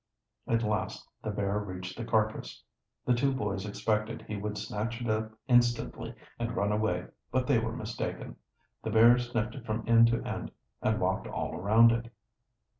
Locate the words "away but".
6.71-7.45